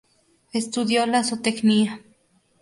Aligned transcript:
Estudió 0.51 1.05
la 1.05 1.23
zootecnia. 1.23 2.01